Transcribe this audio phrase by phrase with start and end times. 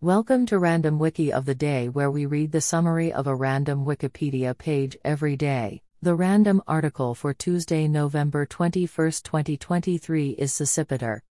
[0.00, 3.84] Welcome to Random Wiki of the Day, where we read the summary of a random
[3.84, 5.82] Wikipedia page every day.
[6.00, 11.22] The random article for Tuesday, November 21, 2023 is Sosipater.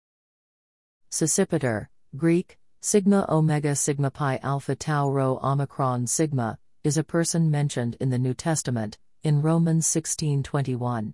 [1.10, 7.96] Sosipater, Greek, Sigma Omega Sigma Pi Alpha Tau Rho Omicron Sigma, is a person mentioned
[8.02, 11.14] in the New Testament, in Romans 16:21.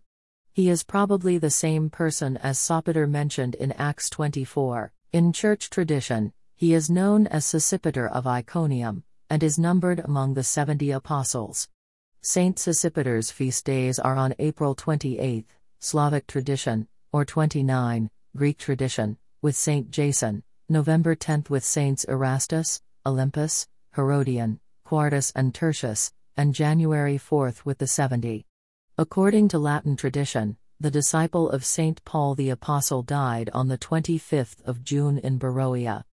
[0.52, 4.92] He is probably the same person as Sopater mentioned in Acts 24.
[5.12, 6.34] In church tradition,
[6.64, 11.68] he is known as Sosipater of Iconium, and is numbered among the 70 apostles.
[12.22, 15.46] Saint Sosipater's feast days are on April 28,
[15.82, 23.68] Slavic tradition, or 29, Greek tradition, with Saint Jason, November 10 with Saints Erastus, Olympas,
[23.98, 28.46] Herodian, Quartus, and Tertius, and January 4 with the 70.
[28.98, 34.64] According to Latin tradition, the disciple of Saint Paul the Apostle died on the 25th
[34.64, 36.06] of June in Beroea.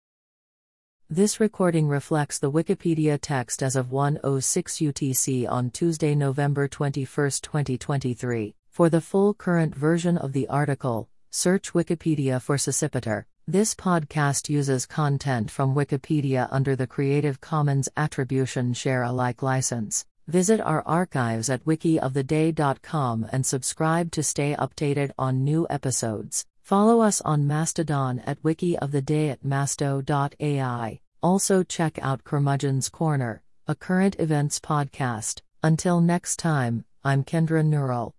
[1.10, 8.54] This recording reflects the Wikipedia text as of 106 UTC on Tuesday, November 21, 2023.
[8.68, 13.24] For the full current version of the article, search Wikipedia for Sosipater.
[13.46, 20.04] This podcast uses content from Wikipedia under the Creative Commons Attribution Share Alike license.
[20.26, 26.44] Visit our archives at wikioftheday.com and subscribe to stay updated on new episodes.
[26.68, 31.00] Follow us on Mastodon at wiki of the day at masto.ai.
[31.22, 35.40] Also check out Curmudgeon's Corner, a current events podcast.
[35.62, 38.12] Until next time, I'm Kendra Neural.